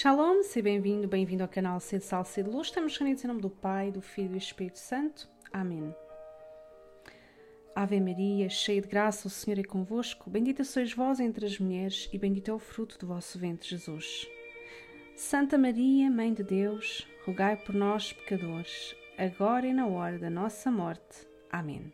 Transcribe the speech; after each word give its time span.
Shalom, 0.00 0.44
seja 0.44 0.62
bem-vindo, 0.62 1.08
bem-vindo 1.08 1.42
ao 1.42 1.48
canal 1.48 1.80
Sede 1.80 2.04
Sal, 2.04 2.24
Sede 2.24 2.48
Luz. 2.48 2.68
Estamos 2.68 2.96
reunidos 2.96 3.24
em 3.24 3.26
nome 3.26 3.40
do 3.40 3.50
Pai, 3.50 3.90
do 3.90 4.00
Filho 4.00 4.28
e 4.28 4.28
do 4.28 4.38
Espírito 4.38 4.78
Santo. 4.78 5.28
Amém. 5.52 5.92
Ave 7.74 7.98
Maria, 7.98 8.48
cheia 8.48 8.80
de 8.80 8.86
graça, 8.86 9.26
o 9.26 9.30
Senhor 9.30 9.58
é 9.58 9.64
convosco. 9.64 10.30
Bendita 10.30 10.62
sois 10.62 10.92
vós 10.92 11.18
entre 11.18 11.44
as 11.44 11.58
mulheres 11.58 12.08
e 12.12 12.16
bendito 12.16 12.48
é 12.48 12.54
o 12.54 12.60
fruto 12.60 12.96
do 12.96 13.08
vosso 13.08 13.40
ventre, 13.40 13.70
Jesus. 13.70 14.28
Santa 15.16 15.58
Maria, 15.58 16.08
Mãe 16.08 16.32
de 16.32 16.44
Deus, 16.44 17.04
rogai 17.26 17.56
por 17.56 17.74
nós, 17.74 18.12
pecadores, 18.12 18.94
agora 19.18 19.66
e 19.66 19.72
na 19.72 19.88
hora 19.88 20.16
da 20.16 20.30
nossa 20.30 20.70
morte. 20.70 21.26
Amém. 21.50 21.92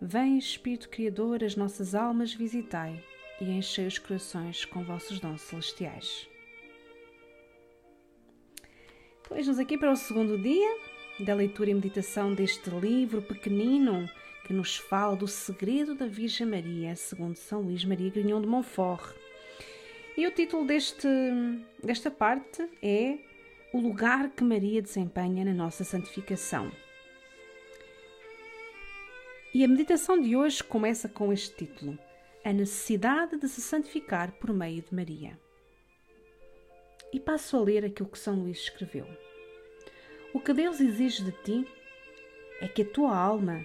Vem, 0.00 0.38
Espírito 0.38 0.88
Criador, 0.88 1.44
as 1.44 1.54
nossas 1.54 1.94
almas 1.94 2.34
visitai 2.34 3.00
e 3.40 3.48
enchei 3.48 3.86
os 3.86 3.96
corações 3.96 4.64
com 4.64 4.82
vossos 4.82 5.20
dons 5.20 5.40
celestiais. 5.42 6.31
Pois-nos 9.34 9.58
aqui 9.58 9.78
para 9.78 9.90
o 9.90 9.96
segundo 9.96 10.36
dia 10.36 10.76
da 11.18 11.34
leitura 11.34 11.70
e 11.70 11.74
meditação 11.74 12.34
deste 12.34 12.68
livro 12.68 13.22
pequenino 13.22 14.06
que 14.44 14.52
nos 14.52 14.76
fala 14.76 15.16
do 15.16 15.26
segredo 15.26 15.94
da 15.94 16.06
Virgem 16.06 16.46
Maria, 16.46 16.94
segundo 16.94 17.34
São 17.36 17.62
Luís 17.62 17.82
Maria 17.82 18.10
Grignon 18.10 18.42
de 18.42 18.46
Montfort. 18.46 19.16
E 20.18 20.26
o 20.26 20.30
título 20.30 20.66
deste, 20.66 21.08
desta 21.82 22.10
parte 22.10 22.68
é 22.82 23.20
O 23.72 23.80
lugar 23.80 24.28
que 24.28 24.44
Maria 24.44 24.82
desempenha 24.82 25.46
na 25.46 25.54
nossa 25.54 25.82
santificação. 25.82 26.70
E 29.54 29.64
a 29.64 29.68
meditação 29.68 30.20
de 30.20 30.36
hoje 30.36 30.62
começa 30.62 31.08
com 31.08 31.32
este 31.32 31.64
título: 31.64 31.98
A 32.44 32.52
necessidade 32.52 33.38
de 33.38 33.48
se 33.48 33.62
santificar 33.62 34.30
por 34.32 34.52
meio 34.52 34.82
de 34.82 34.94
Maria. 34.94 35.40
E 37.12 37.20
passo 37.20 37.56
a 37.56 37.60
ler 37.60 37.84
aquilo 37.84 38.08
que 38.08 38.18
São 38.18 38.34
Luís 38.34 38.58
escreveu. 38.58 39.06
O 40.32 40.40
que 40.40 40.52
Deus 40.54 40.80
exige 40.80 41.22
de 41.22 41.32
ti 41.32 41.66
é 42.60 42.66
que 42.66 42.82
a 42.82 42.88
tua 42.88 43.16
alma, 43.16 43.64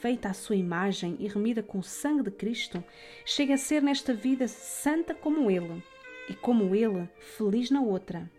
feita 0.00 0.28
à 0.28 0.34
sua 0.34 0.54
imagem 0.54 1.16
e 1.18 1.26
remida 1.26 1.62
com 1.62 1.78
o 1.78 1.82
sangue 1.82 2.22
de 2.22 2.30
Cristo, 2.30 2.84
chegue 3.24 3.52
a 3.52 3.58
ser 3.58 3.82
nesta 3.82 4.14
vida 4.14 4.46
santa 4.46 5.14
como 5.14 5.50
Ele 5.50 5.82
e 6.28 6.34
como 6.34 6.74
Ele 6.74 7.08
feliz 7.18 7.70
na 7.70 7.82
outra. 7.82 8.30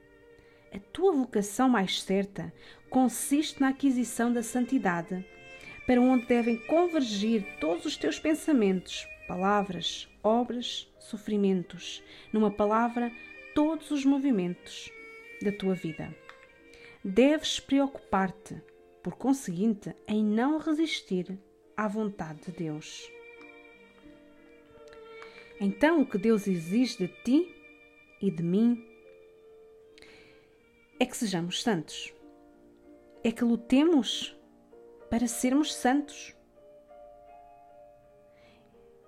A 0.73 0.80
tua 0.94 1.12
vocação 1.12 1.67
mais 1.67 2.02
certa 2.02 2.53
consiste 2.90 3.59
na 3.59 3.69
aquisição 3.69 4.31
da 4.31 4.44
santidade 4.44 5.25
para 5.86 6.02
onde 6.02 6.25
devem 6.25 6.58
convergir 6.58 7.45
todos 7.59 7.86
os 7.86 7.95
teus 7.95 8.19
pensamentos, 8.19 9.08
palavras, 9.28 10.08
obras, 10.23 10.92
sofrimentos, 11.00 12.03
numa 12.34 12.50
palavra, 12.50 13.12
todos 13.56 13.89
os 13.89 14.03
movimentos 14.03 14.92
da 15.42 15.52
tua 15.52 15.73
vida. 15.73 16.14
Deves 17.03 17.58
preocupar-te, 17.58 18.62
por 19.02 19.16
conseguinte, 19.16 19.95
em 20.06 20.23
não 20.23 20.58
resistir 20.58 21.39
à 21.78 21.88
vontade 21.88 22.42
de 22.42 22.52
Deus. 22.52 23.09
Então, 25.59 26.02
o 26.02 26.06
que 26.06 26.17
Deus 26.17 26.47
exige 26.47 26.97
de 26.97 27.08
ti 27.23 27.56
e 28.22 28.30
de 28.30 28.44
mim 28.44 28.86
é 31.00 31.06
que 31.06 31.16
sejamos 31.16 31.64
santos. 31.64 32.14
É 33.23 33.31
que 33.31 33.45
lutemos 33.45 34.38
para 35.09 35.28
sermos 35.28 35.73
santos. 35.73 36.36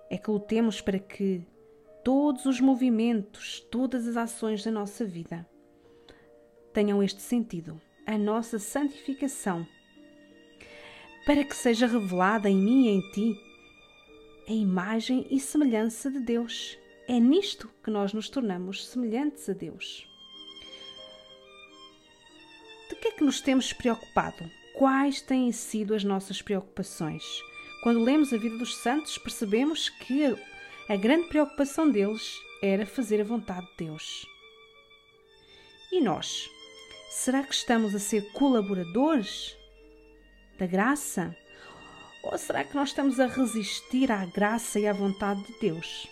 É 0.09 0.17
que 0.17 0.31
lutemos 0.31 0.79
para 0.79 0.99
que 0.99 1.45
todos 2.07 2.45
os 2.45 2.61
movimentos, 2.61 3.59
todas 3.69 4.07
as 4.07 4.15
ações 4.15 4.63
da 4.63 4.71
nossa 4.71 5.03
vida 5.03 5.45
tenham 6.73 7.03
este 7.03 7.21
sentido, 7.21 7.81
a 8.05 8.17
nossa 8.17 8.57
santificação, 8.57 9.67
para 11.25 11.43
que 11.43 11.53
seja 11.53 11.85
revelada 11.85 12.49
em 12.49 12.55
mim 12.55 12.85
e 12.85 12.89
em 12.91 13.11
ti 13.11 13.37
a 14.47 14.53
imagem 14.53 15.27
e 15.29 15.37
semelhança 15.37 16.09
de 16.09 16.21
Deus. 16.21 16.77
É 17.09 17.19
nisto 17.19 17.69
que 17.83 17.91
nós 17.91 18.13
nos 18.13 18.29
tornamos 18.29 18.87
semelhantes 18.87 19.49
a 19.49 19.53
Deus. 19.53 20.07
De 22.89 22.95
que 22.95 23.09
é 23.09 23.11
que 23.11 23.23
nos 23.25 23.41
temos 23.41 23.73
preocupado? 23.73 24.49
quais 24.77 25.21
têm 25.21 25.51
sido 25.51 25.95
as 25.95 26.03
nossas 26.03 26.39
preocupações. 26.39 27.23
Quando 27.81 28.03
lemos 28.03 28.31
a 28.31 28.37
vida 28.37 28.59
dos 28.59 28.77
santos, 28.77 29.17
percebemos 29.17 29.89
que 29.89 30.23
a 30.89 30.95
grande 30.95 31.27
preocupação 31.27 31.91
deles 31.91 32.39
era 32.61 32.85
fazer 32.85 33.21
a 33.21 33.23
vontade 33.23 33.65
de 33.67 33.85
Deus. 33.85 34.25
E 35.91 36.01
nós? 36.01 36.49
Será 37.09 37.43
que 37.43 37.53
estamos 37.53 37.95
a 37.95 37.99
ser 37.99 38.31
colaboradores 38.33 39.57
da 40.57 40.65
graça? 40.65 41.35
Ou 42.23 42.37
será 42.37 42.63
que 42.63 42.75
nós 42.75 42.89
estamos 42.89 43.19
a 43.19 43.27
resistir 43.27 44.11
à 44.11 44.25
graça 44.25 44.79
e 44.79 44.87
à 44.87 44.93
vontade 44.93 45.41
de 45.43 45.59
Deus? 45.59 46.07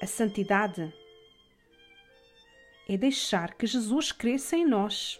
A 0.00 0.06
santidade 0.06 0.92
é 2.88 2.96
deixar 2.96 3.54
que 3.54 3.66
Jesus 3.66 4.12
cresça 4.12 4.56
em 4.56 4.66
nós 4.66 5.18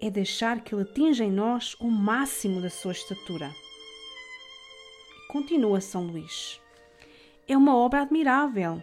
é 0.00 0.10
deixar 0.10 0.62
que 0.62 0.74
Ele 0.74 0.82
atinja 0.82 1.24
em 1.24 1.32
nós 1.32 1.74
o 1.80 1.90
máximo 1.90 2.60
da 2.60 2.68
sua 2.68 2.92
estatura. 2.92 3.50
Continua 5.34 5.80
São 5.80 6.06
Luís. 6.06 6.60
É 7.48 7.56
uma 7.56 7.76
obra 7.76 8.02
admirável, 8.02 8.80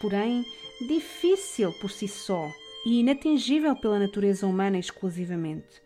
porém 0.00 0.44
difícil 0.88 1.72
por 1.74 1.88
si 1.88 2.08
só 2.08 2.50
e 2.84 2.98
inatingível 2.98 3.76
pela 3.76 4.00
natureza 4.00 4.44
humana 4.44 4.76
exclusivamente. 4.76 5.80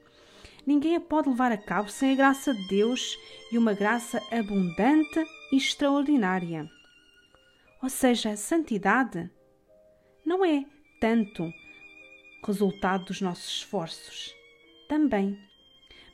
Ninguém 0.67 0.97
a 0.97 1.01
pode 1.01 1.29
levar 1.29 1.53
a 1.53 1.59
cabo 1.59 1.91
sem 1.91 2.13
a 2.13 2.17
graça 2.17 2.55
de 2.55 2.69
Deus 2.69 3.19
e 3.53 3.59
uma 3.59 3.75
graça 3.75 4.19
abundante 4.33 5.23
e 5.53 5.59
extraordinária. 5.59 6.67
Ou 7.83 7.91
seja, 7.91 8.31
a 8.31 8.37
santidade 8.39 9.31
não 10.25 10.43
é 10.43 10.65
tanto 10.99 11.53
resultado 12.43 13.05
dos 13.05 13.21
nossos 13.21 13.59
esforços, 13.59 14.35
também, 14.89 15.39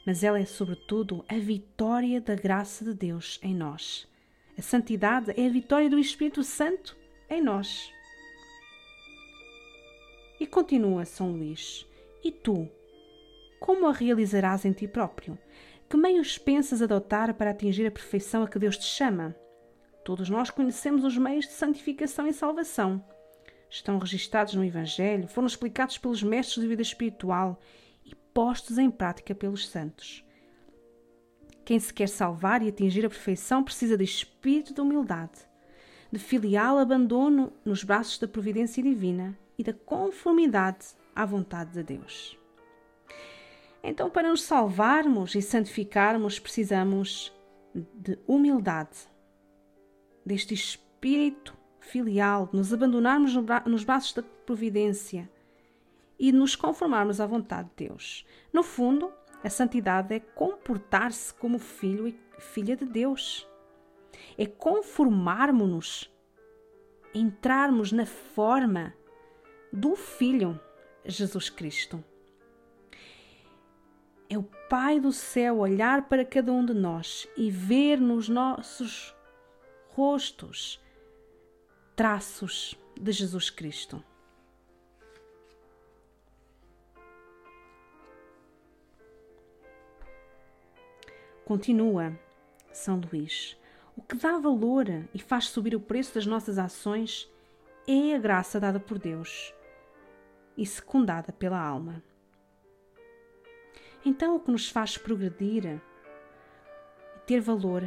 mas 0.05 0.23
ela 0.23 0.39
é, 0.39 0.45
sobretudo, 0.45 1.25
a 1.29 1.39
vitória 1.39 2.21
da 2.21 2.35
graça 2.35 2.85
de 2.85 2.95
Deus 2.95 3.39
em 3.43 3.55
nós. 3.55 4.07
A 4.57 4.63
santidade 4.63 5.33
é 5.37 5.47
a 5.47 5.51
vitória 5.51 5.89
do 5.89 5.99
Espírito 5.99 6.43
Santo 6.43 6.97
em 7.29 7.43
nós. 7.43 7.91
E 10.39 10.47
continua 10.47 11.05
São 11.05 11.33
Luís: 11.33 11.87
E 12.23 12.31
tu, 12.31 12.69
como 13.59 13.87
a 13.87 13.93
realizarás 13.93 14.65
em 14.65 14.73
ti 14.73 14.87
próprio? 14.87 15.39
Que 15.89 15.97
meios 15.97 16.39
pensas 16.39 16.83
adotar 16.83 17.35
para 17.35 17.51
atingir 17.51 17.87
a 17.87 17.91
perfeição 17.91 18.43
a 18.43 18.49
que 18.49 18.59
Deus 18.59 18.77
te 18.77 18.85
chama? 18.85 19.35
Todos 20.05 20.29
nós 20.29 20.51
conhecemos 20.51 21.05
os 21.05 21.17
meios 21.17 21.47
de 21.47 21.53
santificação 21.53 22.27
e 22.27 22.33
salvação. 22.33 23.03
Estão 23.71 23.99
registados 23.99 24.55
no 24.55 24.65
Evangelho, 24.65 25.27
foram 25.27 25.47
explicados 25.47 25.99
pelos 25.99 26.23
mestres 26.23 26.63
de 26.63 26.69
vida 26.69 26.83
espiritual 26.83 27.59
postos 28.35 28.77
em 28.77 28.91
prática 28.91 29.35
pelos 29.35 29.69
santos. 29.69 30.25
Quem 31.65 31.79
se 31.79 31.95
quer 31.95 32.09
salvar 32.09 32.61
e 32.63 32.69
atingir 32.69 33.07
a 33.07 33.09
perfeição 33.09 33.63
precisa 33.63 33.97
de 33.97 34.05
espírito 34.05 34.75
de 34.75 34.81
humildade, 34.81 35.49
de 36.13 36.19
filial 36.19 36.77
abandono 36.77 37.53
nos 37.65 37.85
braços 37.85 38.19
da 38.19 38.29
providência 38.29 38.83
divina 38.83 39.39
e 39.57 39.63
da 39.63 39.73
conformidade 39.73 40.89
à 41.15 41.25
vontade 41.25 41.73
de 41.73 41.83
Deus. 41.83 42.37
Então, 43.83 44.11
para 44.11 44.29
nos 44.29 44.43
salvarmos 44.43 45.35
e 45.35 45.41
santificarmos, 45.41 46.39
precisamos 46.39 47.33
de 47.75 48.19
humildade, 48.27 49.09
deste 50.25 50.55
espírito 50.55 51.57
filial, 51.81 52.49
nos 52.53 52.73
abandonarmos 52.73 53.35
nos 53.67 53.85
braços 53.85 54.15
da 54.15 54.23
providência 54.23 55.31
e 56.19 56.33
nos 56.33 56.55
conformarmos 56.57 57.21
à 57.21 57.27
vontade 57.27 57.69
de 57.71 57.87
Deus. 57.89 58.27
No 58.53 58.63
fundo, 58.63 59.13
a 59.43 59.51
santidade 59.51 60.15
é 60.15 60.21
comportar-se 60.21 61.35
como 61.35 61.59
filho 61.59 62.09
e 62.09 62.19
filha 62.39 62.77
de 62.77 62.85
Deus. 62.85 63.49
É 64.39 64.47
conformarmos-nos, 64.47 66.11
entrarmos 67.15 67.93
na 67.93 68.07
forma 68.07 68.95
do 69.73 69.97
Filho 69.97 70.59
Jesus 71.05 71.51
Cristo. 71.51 72.03
É 74.29 74.39
o 74.39 74.45
Pai 74.69 74.99
do 74.99 75.13
céu 75.13 75.59
olhar 75.59 76.09
para 76.09 76.25
cada 76.25 76.51
um 76.51 76.65
de 76.65 76.73
nós 76.73 77.29
e 77.37 77.51
ver 77.51 78.01
nos 78.01 78.29
nossos 78.29 79.15
rostos 79.91 80.83
traços 81.95 82.79
de 82.99 83.13
Jesus 83.13 83.51
Cristo. 83.51 84.03
Continua 91.45 92.19
São 92.73 93.01
Luís. 93.01 93.57
O 93.97 94.03
que 94.03 94.17
dá 94.17 94.39
valor 94.39 94.87
e 95.13 95.19
faz 95.19 95.49
subir 95.49 95.75
o 95.75 95.81
preço 95.81 96.15
das 96.15 96.27
nossas 96.27 96.59
ações 96.59 97.31
é 97.87 98.15
a 98.15 98.19
graça 98.19 98.59
dada 98.59 98.81
por 98.81 98.99
Deus 98.99 99.55
e 100.57 100.65
secundada 100.65 101.33
pela 101.33 101.61
alma. 101.61 102.03
Então, 104.05 104.37
o 104.37 104.41
que 104.41 104.51
nos 104.51 104.69
faz 104.69 104.99
progredir 104.99 105.67
e 105.67 107.19
ter 107.27 107.41
valor 107.41 107.83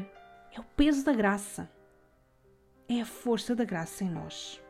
é 0.55 0.59
o 0.59 0.63
peso 0.75 1.03
da 1.03 1.13
graça, 1.13 1.69
é 2.87 3.01
a 3.01 3.05
força 3.05 3.55
da 3.55 3.65
graça 3.65 4.03
em 4.03 4.09
nós. 4.09 4.61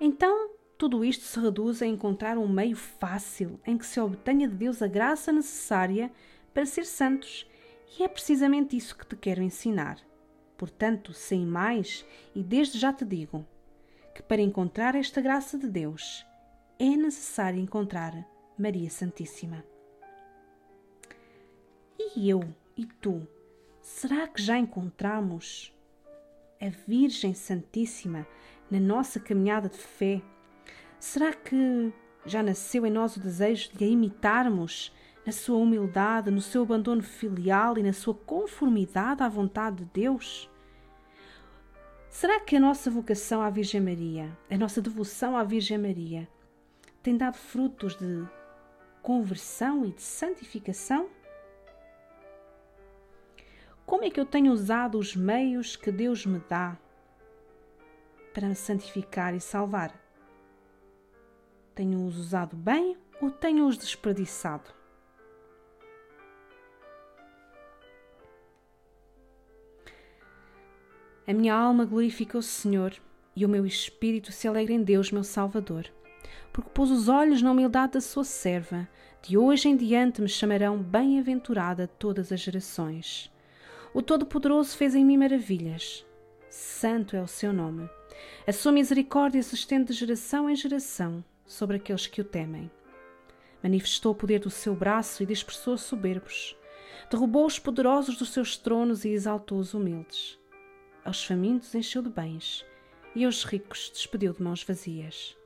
Então, 0.00 0.50
tudo 0.80 1.04
isto 1.04 1.24
se 1.24 1.38
reduz 1.38 1.82
a 1.82 1.86
encontrar 1.86 2.38
um 2.38 2.48
meio 2.48 2.74
fácil 2.74 3.60
em 3.66 3.76
que 3.76 3.84
se 3.84 4.00
obtenha 4.00 4.48
de 4.48 4.54
Deus 4.54 4.80
a 4.80 4.86
graça 4.86 5.30
necessária 5.30 6.10
para 6.54 6.64
ser 6.64 6.86
santos, 6.86 7.46
e 7.98 8.02
é 8.02 8.08
precisamente 8.08 8.74
isso 8.74 8.96
que 8.96 9.04
te 9.04 9.14
quero 9.14 9.42
ensinar. 9.42 10.00
Portanto, 10.56 11.12
sem 11.12 11.44
mais, 11.44 12.06
e 12.34 12.42
desde 12.42 12.78
já 12.78 12.94
te 12.94 13.04
digo, 13.04 13.46
que 14.14 14.22
para 14.22 14.40
encontrar 14.40 14.94
esta 14.94 15.20
graça 15.20 15.58
de 15.58 15.68
Deus 15.68 16.24
é 16.78 16.96
necessário 16.96 17.60
encontrar 17.60 18.14
Maria 18.58 18.88
Santíssima. 18.88 19.62
E 22.16 22.30
eu 22.30 22.42
e 22.74 22.86
tu, 22.86 23.28
será 23.82 24.26
que 24.26 24.40
já 24.40 24.56
encontramos 24.56 25.74
a 26.58 26.70
Virgem 26.88 27.34
Santíssima 27.34 28.26
na 28.70 28.80
nossa 28.80 29.20
caminhada 29.20 29.68
de 29.68 29.76
fé? 29.76 30.22
Será 31.00 31.32
que 31.32 31.90
já 32.26 32.42
nasceu 32.42 32.84
em 32.84 32.90
nós 32.90 33.16
o 33.16 33.20
desejo 33.20 33.70
de 33.72 33.84
a 33.84 33.88
imitarmos 33.88 34.94
na 35.24 35.32
sua 35.32 35.56
humildade, 35.56 36.30
no 36.30 36.42
seu 36.42 36.62
abandono 36.62 37.02
filial 37.02 37.78
e 37.78 37.82
na 37.82 37.94
sua 37.94 38.12
conformidade 38.12 39.22
à 39.22 39.28
vontade 39.28 39.78
de 39.78 39.84
Deus? 39.86 40.50
Será 42.10 42.38
que 42.38 42.56
a 42.56 42.60
nossa 42.60 42.90
vocação 42.90 43.40
à 43.40 43.48
Virgem 43.48 43.80
Maria, 43.80 44.36
a 44.50 44.58
nossa 44.58 44.82
devoção 44.82 45.38
à 45.38 45.42
Virgem 45.42 45.78
Maria, 45.78 46.28
tem 47.02 47.16
dado 47.16 47.38
frutos 47.38 47.96
de 47.96 48.28
conversão 49.00 49.86
e 49.86 49.92
de 49.92 50.02
santificação? 50.02 51.08
Como 53.86 54.04
é 54.04 54.10
que 54.10 54.20
eu 54.20 54.26
tenho 54.26 54.52
usado 54.52 54.98
os 54.98 55.16
meios 55.16 55.76
que 55.76 55.90
Deus 55.90 56.26
me 56.26 56.40
dá 56.46 56.76
para 58.34 58.48
me 58.48 58.54
santificar 58.54 59.34
e 59.34 59.40
salvar? 59.40 60.09
Tenho-os 61.80 62.18
usado 62.18 62.54
bem 62.58 62.94
ou 63.22 63.30
tenho-os 63.30 63.78
desperdiçado? 63.78 64.68
A 71.26 71.32
minha 71.32 71.54
alma 71.54 71.86
glorifica 71.86 72.36
o 72.36 72.42
Senhor 72.42 72.92
e 73.34 73.46
o 73.46 73.48
meu 73.48 73.64
espírito 73.64 74.30
se 74.30 74.46
alegra 74.46 74.74
em 74.74 74.82
Deus, 74.82 75.10
meu 75.10 75.24
Salvador, 75.24 75.86
porque 76.52 76.68
pôs 76.68 76.90
os 76.90 77.08
olhos 77.08 77.40
na 77.40 77.50
humildade 77.50 77.94
da 77.94 78.02
sua 78.02 78.24
serva. 78.24 78.86
De 79.22 79.38
hoje 79.38 79.70
em 79.70 79.74
diante 79.74 80.20
me 80.20 80.28
chamarão 80.28 80.76
bem-aventurada 80.82 81.88
todas 81.88 82.30
as 82.30 82.40
gerações. 82.40 83.32
O 83.94 84.02
Todo-Poderoso 84.02 84.76
fez 84.76 84.94
em 84.94 85.02
mim 85.02 85.16
maravilhas. 85.16 86.04
Santo 86.50 87.16
é 87.16 87.22
o 87.22 87.26
seu 87.26 87.54
nome. 87.54 87.88
A 88.46 88.52
sua 88.52 88.70
misericórdia 88.70 89.42
se 89.42 89.54
estende 89.54 89.86
de 89.86 89.94
geração 89.94 90.50
em 90.50 90.54
geração 90.54 91.24
sobre 91.50 91.76
aqueles 91.76 92.06
que 92.06 92.20
o 92.20 92.24
temem. 92.24 92.70
Manifestou 93.60 94.12
o 94.12 94.14
poder 94.14 94.38
do 94.38 94.50
seu 94.50 94.74
braço 94.74 95.22
e 95.22 95.26
dispersou 95.26 95.74
os 95.74 95.82
soberbos. 95.82 96.56
Derrubou 97.10 97.44
os 97.44 97.58
poderosos 97.58 98.16
dos 98.16 98.30
seus 98.30 98.56
tronos 98.56 99.04
e 99.04 99.08
exaltou 99.08 99.58
os 99.58 99.74
humildes. 99.74 100.38
Aos 101.04 101.24
famintos 101.24 101.74
encheu 101.74 102.02
de 102.02 102.08
bens 102.08 102.64
e 103.16 103.24
aos 103.24 103.42
ricos 103.42 103.90
despediu 103.92 104.32
de 104.32 104.40
mãos 104.40 104.62
vazias. 104.62 105.36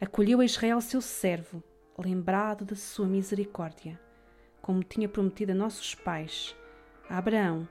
Acolheu 0.00 0.40
a 0.40 0.44
Israel 0.44 0.80
seu 0.80 1.02
servo, 1.02 1.62
lembrado 1.98 2.64
da 2.64 2.74
sua 2.74 3.06
misericórdia, 3.06 4.00
como 4.62 4.82
tinha 4.82 5.06
prometido 5.06 5.52
a 5.52 5.54
nossos 5.54 5.94
pais, 5.94 6.56
a 7.10 7.18
Abraão 7.18 7.68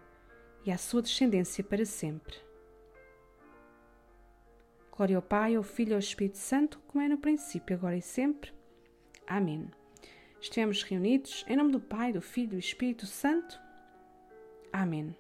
e 0.64 0.72
à 0.72 0.78
sua 0.78 1.02
descendência 1.02 1.64
para 1.64 1.84
sempre. 1.84 2.49
Glória 5.00 5.16
ao 5.16 5.22
Pai, 5.22 5.56
ao 5.56 5.64
Filho 5.64 5.92
e 5.92 5.94
ao 5.94 6.00
Espírito 6.00 6.38
Santo, 6.38 6.78
como 6.86 7.02
é 7.02 7.08
no 7.08 7.18
princípio, 7.18 7.74
agora 7.74 7.96
e 7.96 8.02
sempre. 8.02 8.52
Amém. 9.26 9.72
Estivemos 10.42 10.84
reunidos 10.84 11.46
em 11.48 11.56
nome 11.56 11.72
do 11.72 11.80
Pai, 11.80 12.12
do 12.12 12.22
Filho 12.22 12.48
e 12.48 12.56
do 12.56 12.60
Espírito 12.60 13.06
Santo. 13.06 13.58
Amém. 14.74 15.16